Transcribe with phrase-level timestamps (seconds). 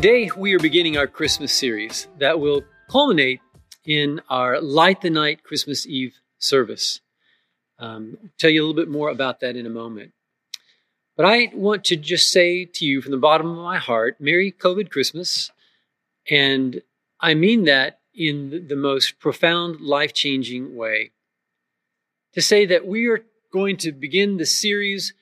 [0.00, 3.40] Today, we are beginning our Christmas series that will culminate
[3.84, 7.00] in our Light the Night Christmas Eve service.
[7.80, 10.12] Um, I'll tell you a little bit more about that in a moment.
[11.16, 14.52] But I want to just say to you from the bottom of my heart Merry
[14.52, 15.50] COVID Christmas.
[16.30, 16.80] And
[17.20, 21.10] I mean that in the most profound, life changing way.
[22.34, 25.12] To say that we are going to begin the series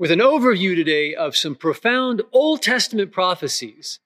[0.00, 4.00] with an overview today of some profound Old Testament prophecies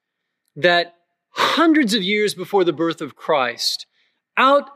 [0.57, 0.97] that
[1.31, 3.87] hundreds of years before the birth of Christ
[4.37, 4.71] out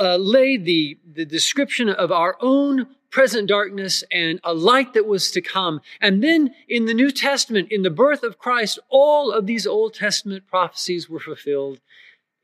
[0.00, 5.40] uh, the, the description of our own present darkness and a light that was to
[5.40, 5.80] come.
[6.00, 9.94] And then in the New Testament, in the birth of Christ, all of these Old
[9.94, 11.80] Testament prophecies were fulfilled.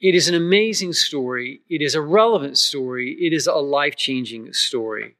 [0.00, 1.62] It is an amazing story.
[1.68, 3.16] It is a relevant story.
[3.20, 5.16] It is a life changing story.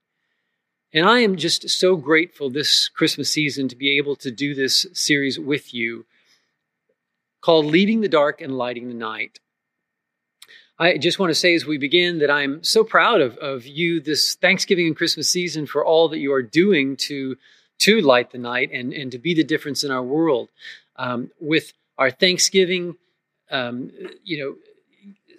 [0.93, 4.87] And I am just so grateful this Christmas season to be able to do this
[4.93, 6.05] series with you
[7.41, 9.39] called Leaving the Dark and Lighting the Night.
[10.81, 14.01] I just want to say as we begin that I'm so proud of, of you
[14.01, 17.37] this Thanksgiving and Christmas season for all that you are doing to,
[17.81, 20.49] to light the night and, and to be the difference in our world.
[20.97, 22.97] Um, with our Thanksgiving,
[23.51, 23.93] um,
[24.25, 24.57] you know,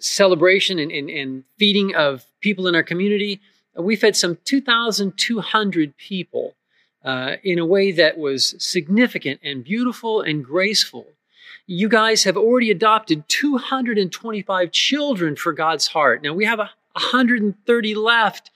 [0.00, 3.40] celebration and, and, and feeding of people in our community,
[3.76, 6.54] we fed some 2,200 people
[7.04, 11.06] uh, in a way that was significant and beautiful and graceful.
[11.66, 16.22] You guys have already adopted 225 children for God's heart.
[16.22, 18.50] Now we have 130 left,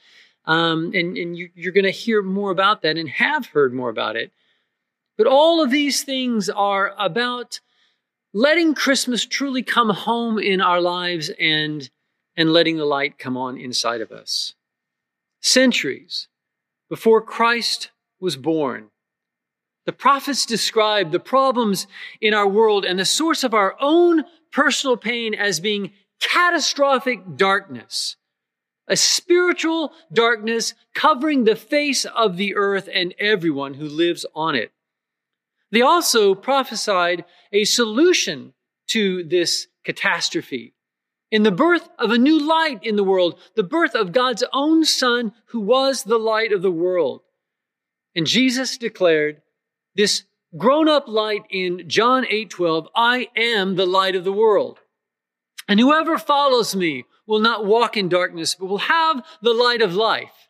[0.44, 3.90] um, and, and you, you're going to hear more about that and have heard more
[3.90, 4.32] about it.
[5.16, 7.60] But all of these things are about
[8.34, 11.88] letting Christmas truly come home in our lives and,
[12.36, 14.55] and letting the light come on inside of us
[15.40, 16.28] centuries
[16.88, 17.90] before Christ
[18.20, 18.90] was born.
[19.84, 21.86] The prophets described the problems
[22.20, 28.16] in our world and the source of our own personal pain as being catastrophic darkness,
[28.88, 34.72] a spiritual darkness covering the face of the earth and everyone who lives on it.
[35.70, 38.54] They also prophesied a solution
[38.88, 40.75] to this catastrophe
[41.30, 44.84] in the birth of a new light in the world, the birth of God's own
[44.84, 47.22] Son, who was the light of the world.
[48.14, 49.42] And Jesus declared
[49.94, 50.24] this
[50.56, 54.78] grown up light in John 8 12, I am the light of the world.
[55.68, 59.94] And whoever follows me will not walk in darkness, but will have the light of
[59.94, 60.48] life.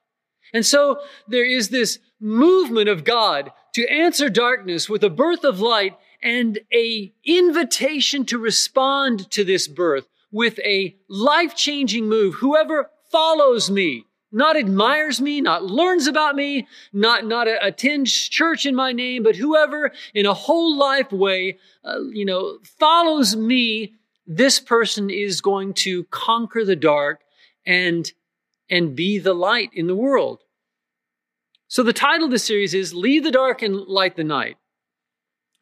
[0.53, 5.61] And so there is this movement of God to answer darkness with a birth of
[5.61, 10.07] light and a invitation to respond to this birth
[10.37, 12.35] with a life changing move.
[12.35, 18.75] Whoever follows me, not admires me, not learns about me, not, not attends church in
[18.75, 23.95] my name, but whoever in a whole life way, uh, you know, follows me,
[24.27, 27.23] this person is going to conquer the dark
[27.65, 28.13] and,
[28.69, 30.43] and be the light in the world.
[31.67, 34.59] So the title of the series is Leave the Dark and Light the Night.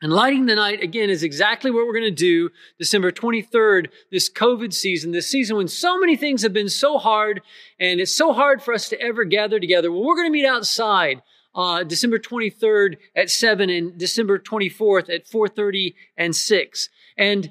[0.03, 4.31] And lighting the night, again, is exactly what we're going to do December 23rd, this
[4.31, 7.41] COVID season, this season when so many things have been so hard
[7.81, 9.91] and it's so hard for us to ever gather together.
[9.91, 11.23] Well, we're going to meet outside
[11.55, 16.89] uh, December 23rd at 7 and December 24th at 4.30 and 6.
[17.17, 17.51] And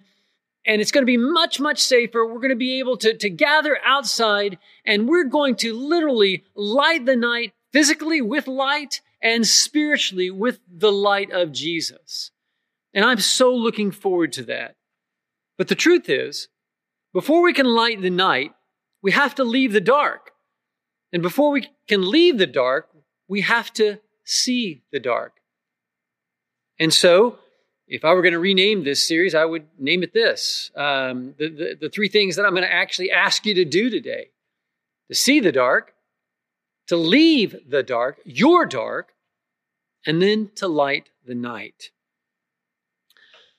[0.65, 2.25] and it's going to be much, much safer.
[2.25, 7.05] We're going to be able to, to gather outside and we're going to literally light
[7.05, 12.31] the night physically with light and spiritually with the light of Jesus.
[12.93, 14.75] And I'm so looking forward to that.
[15.57, 16.47] But the truth is,
[17.13, 18.53] before we can light the night,
[19.01, 20.31] we have to leave the dark.
[21.11, 22.89] And before we can leave the dark,
[23.27, 25.33] we have to see the dark.
[26.79, 27.37] And so,
[27.87, 31.49] if I were going to rename this series, I would name it this um, the,
[31.49, 34.29] the, the three things that I'm going to actually ask you to do today
[35.09, 35.93] to see the dark,
[36.87, 39.13] to leave the dark, your dark,
[40.05, 41.91] and then to light the night.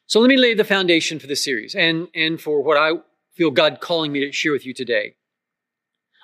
[0.07, 2.93] So let me lay the foundation for this series and, and for what I
[3.35, 5.17] feel God calling me to share with you today.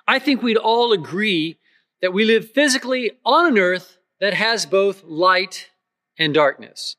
[0.07, 1.59] I think we'd all agree
[2.03, 5.71] that we live physically on an earth that has both light
[6.19, 6.97] and darkness.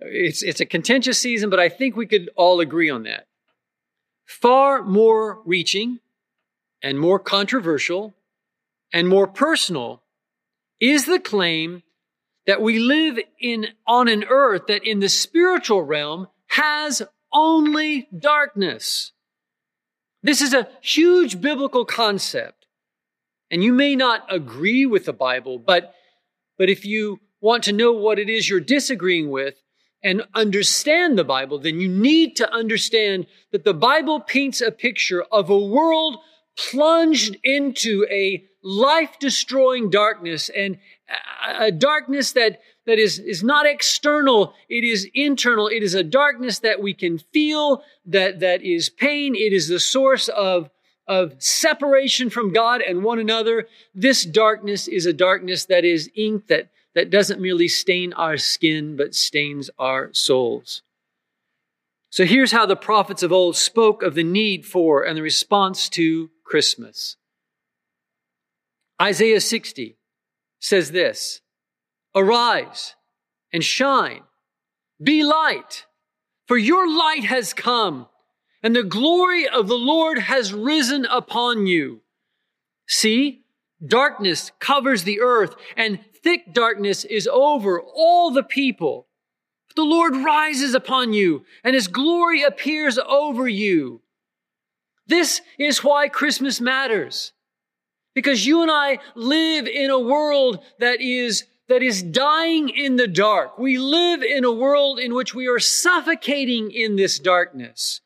[0.00, 3.26] It's, it's a contentious season, but I think we could all agree on that.
[4.26, 6.00] Far more reaching
[6.82, 8.14] and more controversial
[8.92, 10.02] and more personal
[10.80, 11.82] is the claim
[12.48, 19.12] that we live in on an earth that in the spiritual realm has only darkness.
[20.22, 22.64] This is a huge biblical concept.
[23.50, 25.94] And you may not agree with the Bible, but,
[26.56, 29.54] but if you want to know what it is you're disagreeing with,
[30.02, 35.22] and understand the Bible, then you need to understand that the Bible paints a picture
[35.32, 36.16] of a world
[36.56, 40.78] plunged into a life destroying darkness and
[41.42, 44.52] a darkness that, that is, is not external.
[44.68, 45.68] It is internal.
[45.68, 49.34] It is a darkness that we can feel, that, that is pain.
[49.34, 50.68] It is the source of,
[51.06, 53.68] of separation from God and one another.
[53.94, 58.96] This darkness is a darkness that is ink that, that doesn't merely stain our skin,
[58.96, 60.82] but stains our souls.
[62.10, 65.88] So here's how the prophets of old spoke of the need for and the response
[65.90, 67.16] to Christmas.
[69.00, 69.96] Isaiah 60
[70.60, 71.40] says this
[72.14, 72.94] Arise
[73.52, 74.22] and shine,
[75.02, 75.86] be light,
[76.46, 78.08] for your light has come,
[78.62, 82.00] and the glory of the Lord has risen upon you.
[82.88, 83.42] See,
[83.84, 89.06] darkness covers the earth, and thick darkness is over all the people.
[89.76, 94.02] The Lord rises upon you, and his glory appears over you.
[95.06, 97.32] This is why Christmas matters.
[98.14, 103.06] Because you and I live in a world that is that is dying in the
[103.06, 103.58] dark.
[103.58, 108.00] We live in a world in which we are suffocating in this darkness.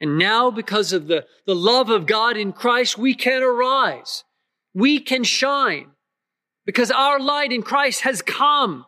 [0.00, 4.24] And now, because of the, the love of God in Christ, we can arise.
[4.74, 5.92] We can shine
[6.66, 8.84] because our light in Christ has come.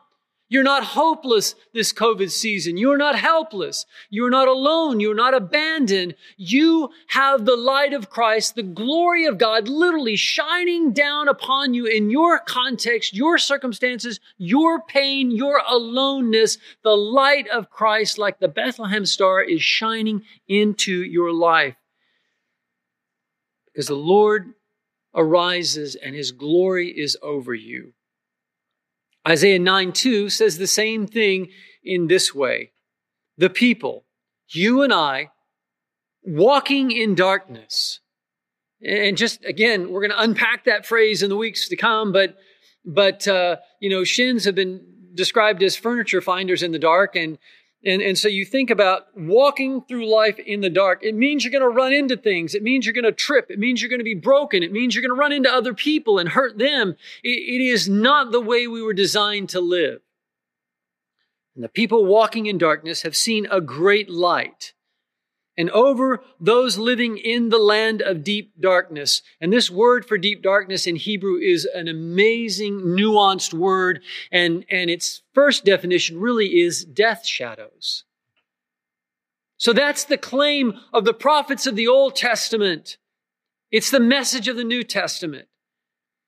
[0.50, 2.78] You're not hopeless this COVID season.
[2.78, 3.84] You're not helpless.
[4.08, 4.98] You're not alone.
[4.98, 6.14] You're not abandoned.
[6.38, 11.84] You have the light of Christ, the glory of God literally shining down upon you
[11.84, 16.56] in your context, your circumstances, your pain, your aloneness.
[16.82, 21.76] The light of Christ, like the Bethlehem star, is shining into your life.
[23.66, 24.54] Because the Lord
[25.14, 27.92] arises and his glory is over you.
[29.28, 31.50] Isaiah 9 2 says the same thing
[31.84, 32.72] in this way
[33.36, 34.04] The people,
[34.48, 35.30] you and I,
[36.22, 38.00] walking in darkness.
[38.80, 42.36] And just again, we're going to unpack that phrase in the weeks to come, but
[42.84, 44.80] but uh, you know, shins have been
[45.14, 47.38] described as furniture finders in the dark, and
[47.84, 51.04] and, and so you think about walking through life in the dark.
[51.04, 52.54] It means you're going to run into things.
[52.54, 53.46] It means you're going to trip.
[53.50, 54.64] It means you're going to be broken.
[54.64, 56.96] It means you're going to run into other people and hurt them.
[57.22, 60.00] it, it is not the way we were designed to live.
[61.54, 64.74] And the people walking in darkness have seen a great light
[65.58, 69.22] and over those living in the land of deep darkness.
[69.40, 74.00] And this word for deep darkness in Hebrew is an amazing, nuanced word.
[74.30, 78.04] And, and its first definition really is death shadows.
[79.56, 82.96] So that's the claim of the prophets of the Old Testament.
[83.72, 85.48] It's the message of the New Testament.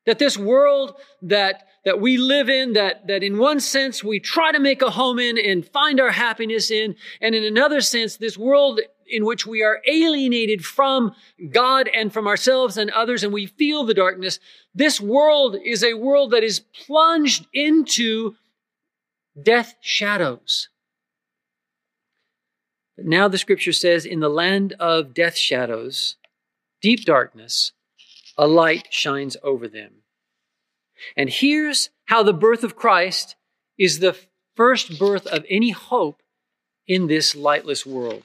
[0.06, 4.50] That this world that, that we live in, that, that in one sense we try
[4.50, 8.36] to make a home in and find our happiness in, and in another sense, this
[8.36, 8.80] world
[9.10, 11.14] in which we are alienated from
[11.50, 14.38] God and from ourselves and others, and we feel the darkness.
[14.74, 18.36] This world is a world that is plunged into
[19.40, 20.68] death shadows.
[22.96, 26.16] But now the scripture says, in the land of death shadows,
[26.82, 27.72] deep darkness,
[28.36, 30.02] a light shines over them.
[31.16, 33.36] And here's how the birth of Christ
[33.78, 34.16] is the
[34.56, 36.22] first birth of any hope
[36.86, 38.24] in this lightless world.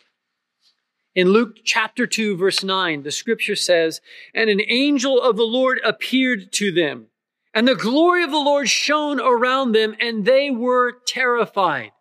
[1.16, 4.02] In Luke chapter 2, verse 9, the scripture says,
[4.34, 7.08] And an angel of the Lord appeared to them,
[7.54, 11.92] and the glory of the Lord shone around them, and they were terrified.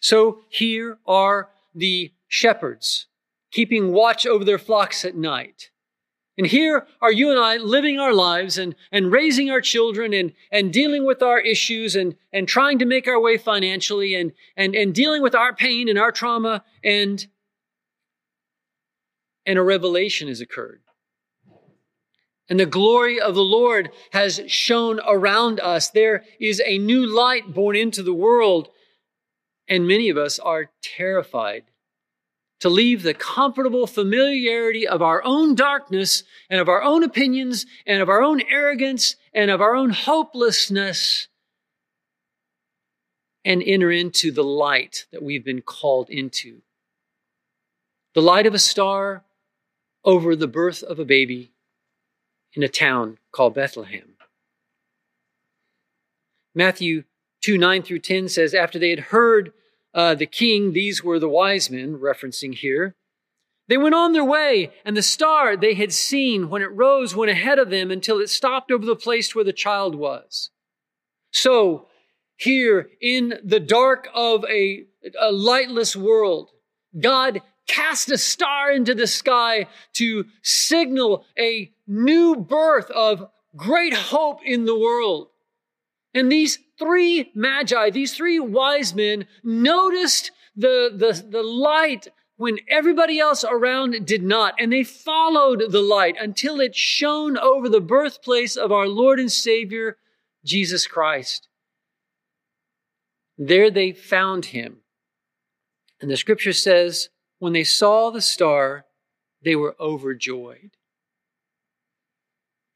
[0.00, 3.06] So here are the shepherds
[3.50, 5.70] keeping watch over their flocks at night.
[6.36, 10.32] And here are you and I living our lives and, and raising our children and,
[10.52, 14.74] and dealing with our issues and, and trying to make our way financially and, and,
[14.76, 17.26] and dealing with our pain and our trauma and
[19.48, 20.82] and a revelation has occurred.
[22.50, 25.88] And the glory of the Lord has shone around us.
[25.88, 28.68] There is a new light born into the world.
[29.66, 31.64] And many of us are terrified
[32.60, 38.02] to leave the comfortable familiarity of our own darkness and of our own opinions and
[38.02, 41.28] of our own arrogance and of our own hopelessness
[43.46, 46.60] and enter into the light that we've been called into.
[48.14, 49.24] The light of a star
[50.04, 51.52] over the birth of a baby
[52.54, 54.14] in a town called Bethlehem.
[56.54, 57.04] Matthew
[57.42, 59.52] 2 9 through 10 says, After they had heard
[59.94, 62.94] uh, the king, these were the wise men, referencing here,
[63.68, 67.30] they went on their way, and the star they had seen when it rose went
[67.30, 70.50] ahead of them until it stopped over the place where the child was.
[71.32, 71.88] So
[72.38, 74.84] here in the dark of a,
[75.20, 76.50] a lightless world.
[76.98, 84.40] God cast a star into the sky to signal a new birth of great hope
[84.44, 85.28] in the world.
[86.14, 93.20] And these three magi, these three wise men noticed the, the, the light when everybody
[93.20, 94.54] else around did not.
[94.58, 99.30] And they followed the light until it shone over the birthplace of our Lord and
[99.30, 99.98] Savior,
[100.44, 101.48] Jesus Christ.
[103.36, 104.78] There they found him.
[106.00, 107.08] And the scripture says,
[107.38, 108.84] when they saw the star,
[109.42, 110.70] they were overjoyed.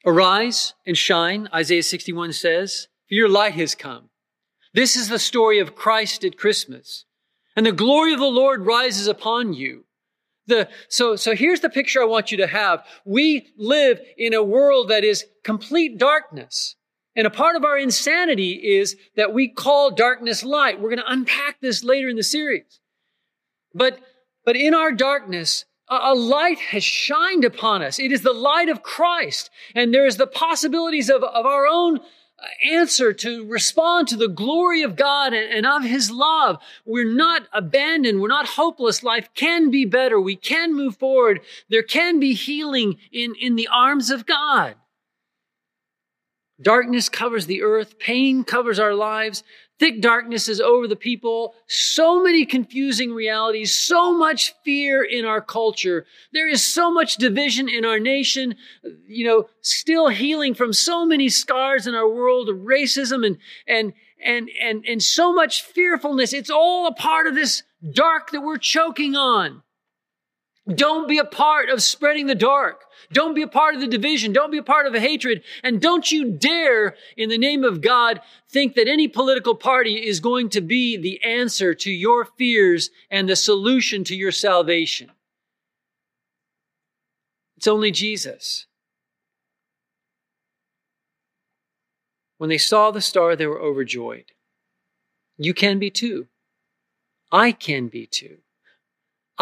[0.04, 4.10] Arise and shine, Isaiah 61 says, for your light has come.
[4.74, 7.04] This is the story of Christ at Christmas.
[7.54, 9.84] And the glory of the Lord rises upon you.
[10.46, 12.84] The, so, so here's the picture I want you to have.
[13.04, 16.74] We live in a world that is complete darkness.
[17.14, 20.80] And a part of our insanity is that we call darkness light.
[20.80, 22.80] We're going to unpack this later in the series.
[23.74, 24.00] But,
[24.44, 27.98] but in our darkness, a light has shined upon us.
[27.98, 29.50] It is the light of Christ.
[29.74, 34.28] And there is the possibilities of, of our own uh, answer to respond to the
[34.28, 36.58] glory of God and, and, of His love.
[36.86, 38.20] We're not abandoned.
[38.20, 39.02] We're not hopeless.
[39.02, 40.20] Life can be better.
[40.20, 41.40] We can move forward.
[41.68, 44.76] There can be healing in, in the arms of God.
[46.60, 47.98] Darkness covers the earth.
[47.98, 49.42] Pain covers our lives.
[49.82, 51.56] Thick darkness is over the people.
[51.66, 56.06] So many confusing realities, so much fear in our culture.
[56.32, 58.54] There is so much division in our nation,
[59.08, 63.92] you know, still healing from so many scars in our world of racism and, and,
[64.24, 66.32] and, and, and so much fearfulness.
[66.32, 69.64] It's all a part of this dark that we're choking on.
[70.68, 72.84] Don't be a part of spreading the dark.
[73.12, 74.32] Don't be a part of the division.
[74.32, 75.42] Don't be a part of the hatred.
[75.64, 80.20] And don't you dare, in the name of God, think that any political party is
[80.20, 85.10] going to be the answer to your fears and the solution to your salvation.
[87.56, 88.66] It's only Jesus.
[92.38, 94.32] When they saw the star, they were overjoyed.
[95.38, 96.28] You can be too.
[97.32, 98.38] I can be too.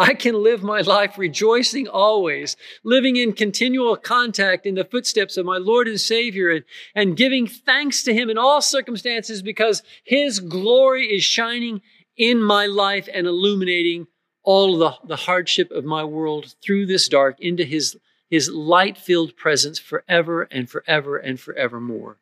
[0.09, 5.45] I can live my life rejoicing always, living in continual contact in the footsteps of
[5.45, 6.65] my Lord and Savior and,
[6.95, 11.81] and giving thanks to Him in all circumstances because His glory is shining
[12.17, 14.07] in my life and illuminating
[14.43, 17.95] all the, the hardship of my world through this dark into His,
[18.27, 22.17] His light filled presence forever and forever and forevermore.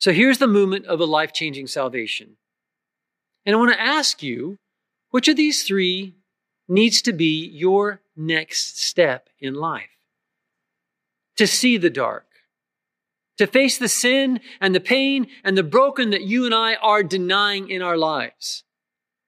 [0.00, 2.36] So here's the movement of a life changing salvation.
[3.46, 4.58] And I want to ask you,
[5.14, 6.12] which of these three
[6.66, 9.96] needs to be your next step in life?
[11.36, 12.26] To see the dark,
[13.38, 17.04] to face the sin and the pain and the broken that you and I are
[17.04, 18.64] denying in our lives.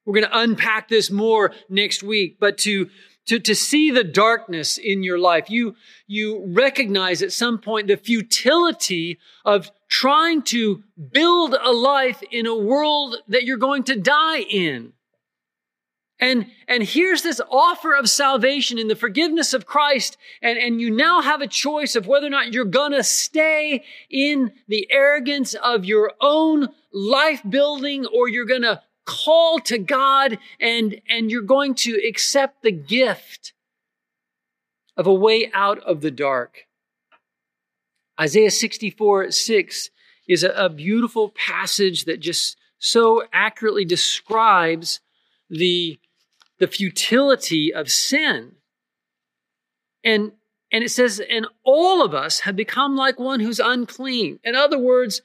[0.04, 2.90] We're going to unpack this more next week, but to
[3.26, 5.50] to, to see the darkness in your life.
[5.50, 5.76] You,
[6.08, 12.56] you recognize at some point the futility of trying to build a life in a
[12.56, 14.92] world that you're going to die in.
[16.18, 20.16] And, and here's this offer of salvation in the forgiveness of Christ.
[20.40, 24.52] And, and you now have a choice of whether or not you're gonna stay in
[24.66, 31.30] the arrogance of your own life building or you're gonna call to God and, and
[31.30, 33.52] you're going to accept the gift
[34.96, 36.66] of a way out of the dark.
[38.18, 39.90] Isaiah 64 6
[40.26, 45.00] is a, a beautiful passage that just so accurately describes
[45.48, 45.98] the
[46.58, 48.52] the futility of sin.
[50.04, 50.32] And,
[50.72, 54.38] and it says, and all of us have become like one who's unclean.
[54.44, 55.20] In other words,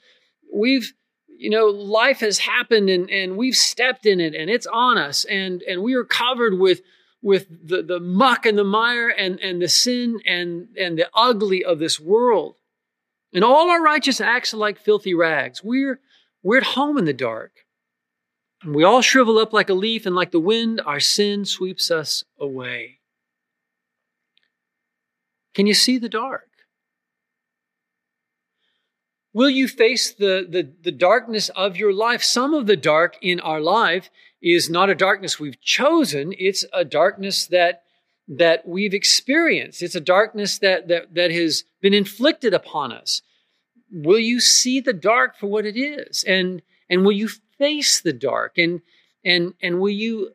[0.54, 0.94] we've,
[1.28, 5.24] you know, life has happened and, and we've stepped in it and it's on us
[5.26, 6.82] and, and we are covered with,
[7.22, 11.64] with the, the muck and the mire and, and the sin and, and the ugly
[11.64, 12.56] of this world.
[13.34, 15.64] And all our righteous acts are like filthy rags.
[15.64, 16.00] We're,
[16.44, 17.61] we're at home in the dark.
[18.66, 22.24] We all shrivel up like a leaf, and like the wind, our sin sweeps us
[22.40, 23.00] away.
[25.54, 26.48] Can you see the dark?
[29.34, 32.22] Will you face the, the, the, darkness of your life?
[32.22, 34.10] Some of the dark in our life
[34.42, 37.84] is not a darkness we've chosen, it's a darkness that,
[38.28, 39.82] that we've experienced.
[39.82, 43.22] It's a darkness that, that, that has been inflicted upon us.
[43.90, 46.24] Will you see the dark for what it is?
[46.26, 47.30] And, and will you
[47.62, 48.58] face the dark?
[48.58, 48.82] And,
[49.24, 50.32] and, and will you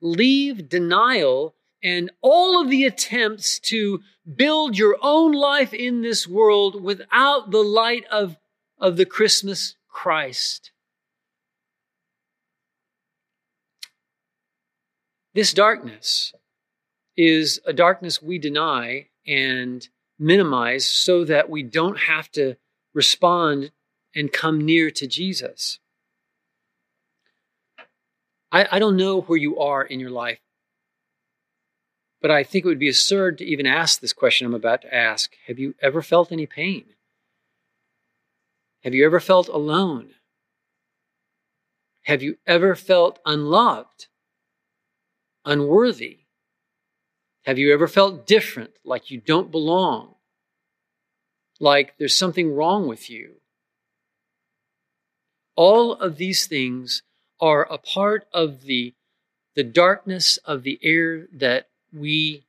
[0.00, 4.00] leave denial and all of the attempts to
[4.36, 8.36] build your own life in this world without the light of,
[8.78, 10.72] of the Christmas Christ.
[15.34, 16.32] This darkness
[17.16, 19.86] is a darkness we deny and
[20.18, 22.56] minimize so that we don't have to
[22.94, 23.70] respond
[24.14, 25.78] and come near to Jesus.
[28.52, 30.40] I, I don't know where you are in your life,
[32.20, 34.94] but I think it would be absurd to even ask this question I'm about to
[34.94, 35.32] ask.
[35.46, 36.84] Have you ever felt any pain?
[38.82, 40.10] Have you ever felt alone?
[42.04, 44.08] Have you ever felt unloved,
[45.44, 46.20] unworthy?
[47.44, 50.14] Have you ever felt different, like you don't belong,
[51.58, 53.36] like there's something wrong with you?
[55.56, 57.02] All of these things
[57.40, 58.92] are a part of the,
[59.54, 62.44] the darkness of the air that we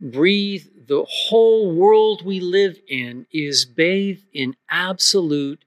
[0.00, 0.66] breathe.
[0.86, 5.64] The whole world we live in is bathed in absolute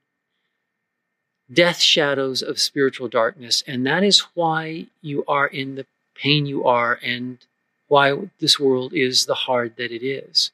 [1.52, 3.64] death shadows of spiritual darkness.
[3.68, 7.40] And that is why you are in the pain you are and
[7.88, 10.52] why this world is the hard that it is.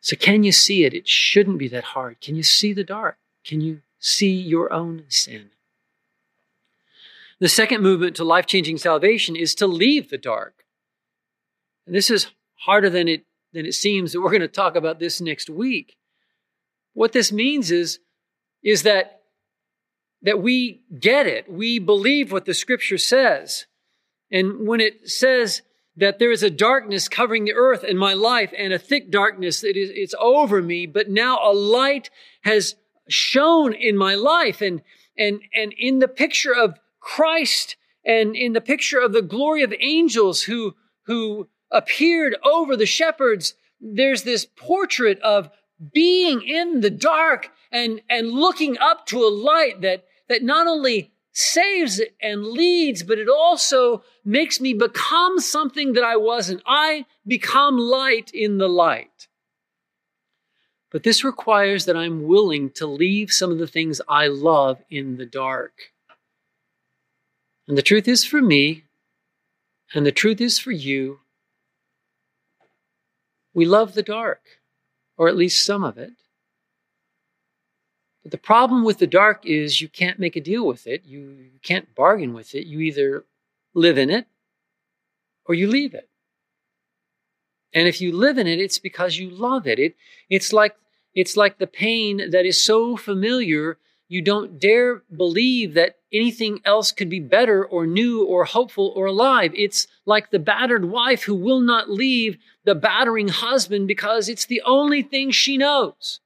[0.00, 0.94] So, can you see it?
[0.94, 2.20] It shouldn't be that hard.
[2.20, 3.16] Can you see the dark?
[3.44, 5.50] Can you see your own sin?
[7.40, 10.64] The second movement to life changing salvation is to leave the dark.
[11.86, 12.28] And this is
[12.66, 15.96] harder than it, than it seems, that we're going to talk about this next week.
[16.94, 18.00] What this means is,
[18.62, 19.22] is that,
[20.22, 21.50] that we get it.
[21.50, 23.66] We believe what the scripture says.
[24.32, 25.62] And when it says
[25.96, 29.60] that there is a darkness covering the earth and my life and a thick darkness
[29.60, 32.10] that is it's over me, but now a light
[32.42, 32.74] has
[33.08, 34.60] shone in my life.
[34.60, 34.82] And
[35.16, 36.78] and and in the picture of
[37.14, 40.74] Christ and in the picture of the glory of angels who
[41.06, 45.50] who appeared over the shepherds, there's this portrait of
[45.92, 51.10] being in the dark and, and looking up to a light that, that not only
[51.32, 56.62] saves and leads, but it also makes me become something that I wasn't.
[56.66, 59.28] I become light in the light.
[60.90, 65.16] But this requires that I'm willing to leave some of the things I love in
[65.16, 65.72] the dark.
[67.68, 68.84] And the truth is for me,
[69.94, 71.20] and the truth is for you,
[73.52, 74.40] we love the dark,
[75.18, 76.12] or at least some of it.
[78.22, 81.04] But the problem with the dark is you can't make a deal with it.
[81.04, 82.66] You, can't bargain with it.
[82.66, 83.24] You either
[83.74, 84.26] live in it
[85.44, 86.08] or you leave it.
[87.74, 89.78] And if you live in it, it's because you love it.
[89.78, 89.94] it
[90.30, 90.74] it's like
[91.14, 93.76] it's like the pain that is so familiar
[94.08, 99.06] you don't dare believe that anything else could be better or new or hopeful or
[99.06, 99.52] alive.
[99.54, 104.62] It's like the battered wife who will not leave the battering husband because it's the
[104.64, 106.20] only thing she knows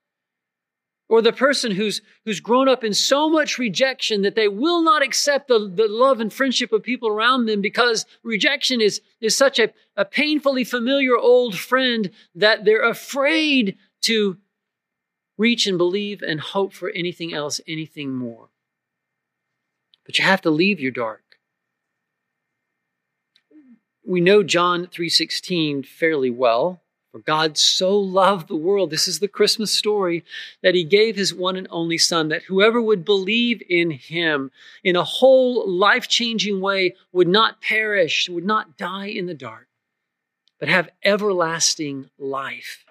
[1.12, 5.02] or the person who's who's grown up in so much rejection that they will not
[5.02, 9.58] accept the, the love and friendship of people around them because rejection is is such
[9.58, 14.38] a, a painfully familiar old friend that they're afraid to
[15.36, 18.48] reach and believe and hope for anything else anything more
[20.04, 21.22] but you have to leave your dark
[24.04, 29.28] we know john 3.16 fairly well for God so loved the world, this is the
[29.28, 30.24] Christmas story,
[30.62, 34.50] that he gave his one and only Son, that whoever would believe in him
[34.82, 39.68] in a whole life changing way would not perish, would not die in the dark,
[40.58, 42.86] but have everlasting life.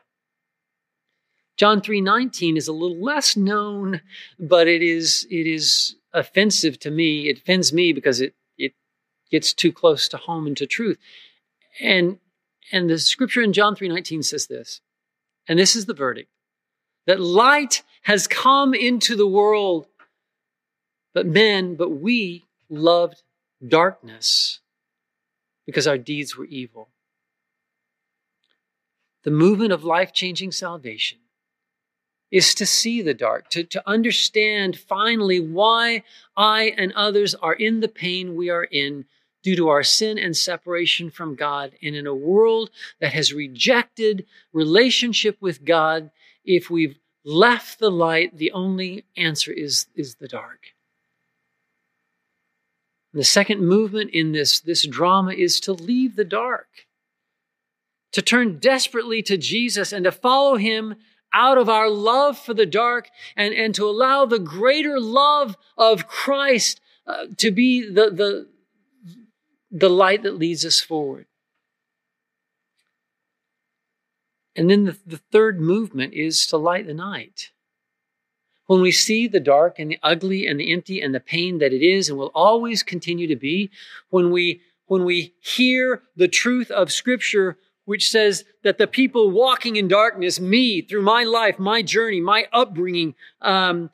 [1.58, 4.02] John 3:19 is a little less known,
[4.39, 7.30] but it is it is offensive to me.
[7.30, 8.74] It offends me because it it
[9.30, 10.97] gets too close to home and to truth.
[11.80, 12.19] And
[12.71, 14.82] and the scripture in John 3:19 says this.
[15.47, 16.30] And this is the verdict.
[17.08, 19.88] That light has come into the world,
[21.13, 23.24] but men, but we loved
[23.67, 24.60] darkness
[25.65, 26.89] because our deeds were evil.
[29.24, 31.19] The movement of life changing salvation
[32.31, 36.03] is to see the dark, to, to understand finally why
[36.35, 39.05] I and others are in the pain we are in
[39.43, 41.73] due to our sin and separation from God.
[41.81, 46.11] And in a world that has rejected relationship with God,
[46.45, 50.73] if we've left the light, the only answer is, is the dark.
[53.13, 56.67] And the second movement in this, this drama is to leave the dark,
[58.13, 60.95] to turn desperately to Jesus and to follow him
[61.33, 66.07] out of our love for the dark and, and to allow the greater love of
[66.07, 68.47] Christ uh, to be the, the,
[69.71, 71.25] the light that leads us forward.
[74.55, 77.51] And then the, the third movement is to light the night.
[78.71, 81.73] when we see the dark and the ugly and the empty and the pain that
[81.73, 83.69] it is and will always continue to be,
[84.11, 87.57] when we, when we hear the truth of scripture,
[87.91, 92.45] which says that the people walking in darkness, me, through my life, my journey, my
[92.54, 93.89] upbringing, um,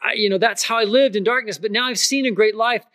[0.00, 2.56] I, you know, that's how I lived in darkness, but now I've seen a great
[2.56, 2.86] life.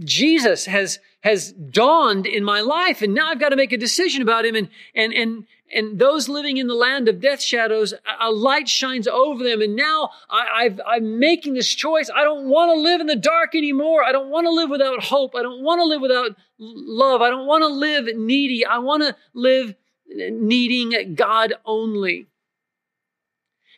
[0.00, 4.20] Jesus has, has dawned in my life and now I've got to make a decision
[4.20, 8.32] about him and, and, and, and those living in the land of death shadows, a
[8.32, 9.62] light shines over them.
[9.62, 12.10] And now I, am making this choice.
[12.12, 14.02] I don't want to live in the dark anymore.
[14.02, 15.36] I don't want to live without hope.
[15.36, 17.22] I don't want to live without love.
[17.22, 18.66] I don't want to live needy.
[18.66, 22.26] I want to live needing God only.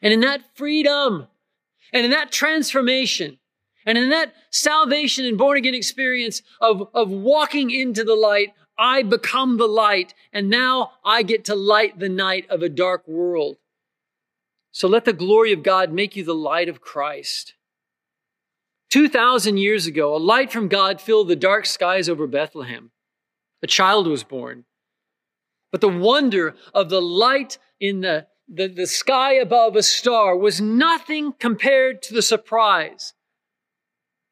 [0.02, 1.28] And in that freedom
[1.92, 3.38] and in that transformation,
[3.86, 9.02] and in that salvation and born again experience of, of walking into the light, I
[9.02, 13.56] become the light, and now I get to light the night of a dark world.
[14.72, 17.54] So let the glory of God make you the light of Christ.
[18.90, 22.90] 2,000 years ago, a light from God filled the dark skies over Bethlehem.
[23.62, 24.65] A child was born.
[25.70, 30.61] But the wonder of the light in the, the, the sky above a star was
[30.61, 33.14] nothing compared to the surprise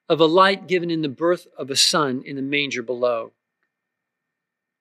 [0.09, 3.33] of a light given in the birth of a son in the manger below.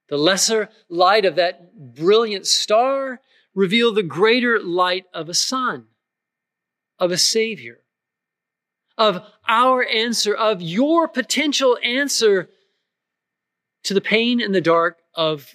[0.10, 3.22] The lesser light of that brilliant star
[3.56, 5.88] revealed the greater light of a son,
[7.00, 7.80] of a savior,
[8.98, 12.50] of our answer, of your potential answer
[13.84, 15.54] to the pain and the dark of,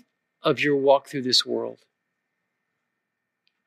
[0.49, 1.85] of your walk through this world.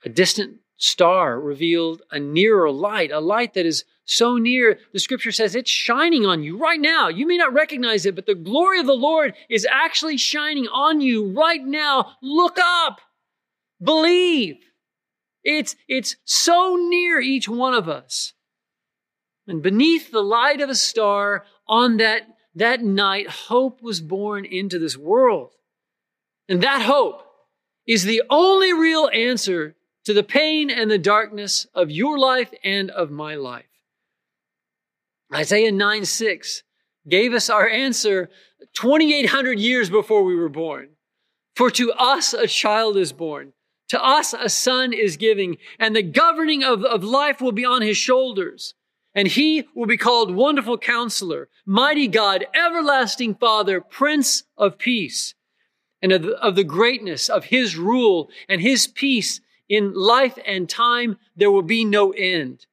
[0.03, 4.79] A distant star revealed a nearer light, a light that is so near.
[4.93, 7.07] The scripture says it's shining on you right now.
[7.07, 11.01] You may not recognize it, but the glory of the Lord is actually shining on
[11.01, 12.13] you right now.
[12.21, 12.99] Look up.
[13.81, 14.57] Believe.
[15.43, 18.33] It's, it's so near each one of us.
[19.47, 22.23] And beneath the light of a star on that,
[22.55, 25.53] that night, hope was born into this world.
[26.49, 27.23] And that hope
[27.87, 29.75] is the only real answer
[30.05, 33.65] to the pain and the darkness of your life and of my life.
[35.33, 36.63] Isaiah 9 6
[37.07, 38.29] gave us our answer
[38.73, 40.89] 2,800 years before we were born.
[41.55, 43.53] For to us a child is born,
[43.89, 47.81] to us a son is giving, and the governing of, of life will be on
[47.81, 48.73] his shoulders.
[49.13, 55.35] And he will be called Wonderful Counselor, Mighty God, Everlasting Father, Prince of Peace.
[56.01, 60.67] And of the, of the greatness of his rule and his peace in life and
[60.67, 62.65] time, there will be no end.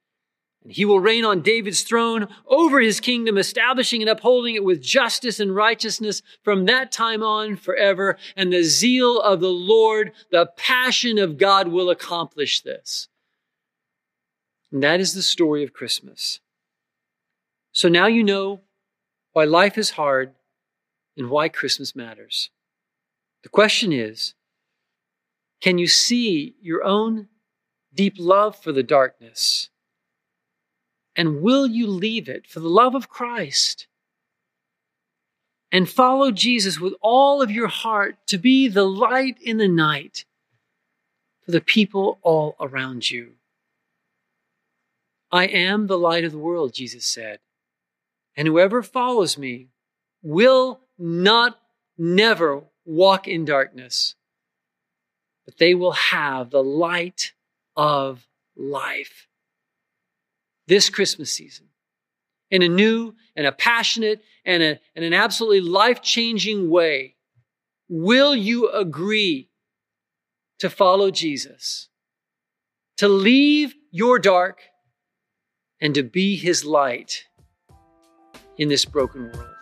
[0.62, 4.82] And he will reign on David's throne over his kingdom, establishing and upholding it with
[4.82, 8.16] justice and righteousness from that time on forever.
[8.36, 13.08] And the zeal of the Lord, the passion of God will accomplish this.
[14.72, 16.40] And that is the story of Christmas.
[17.72, 18.60] So now you know
[19.32, 20.34] why life is hard
[21.16, 22.50] and why Christmas matters.
[23.48, 24.34] The question is,
[25.62, 27.28] can you see your own
[27.94, 29.70] deep love for the darkness?
[31.16, 33.86] And will you leave it for the love of Christ?
[35.72, 40.26] And follow Jesus with all of your heart to be the light in the night
[41.46, 43.30] for the people all around you.
[45.32, 47.38] I am the light of the world, Jesus said.
[48.36, 49.68] And whoever follows me
[50.22, 51.58] will not
[51.96, 54.14] never walk in darkness,
[55.44, 57.32] but they will have the light
[57.76, 59.28] of life
[60.66, 61.66] this Christmas season
[62.50, 67.14] in a new and a passionate and, a, and an absolutely life changing way?
[67.88, 69.50] Will you agree
[70.58, 71.88] to follow Jesus,
[72.96, 74.60] to leave your dark,
[75.80, 77.24] and to be his light
[78.56, 79.57] in this broken world?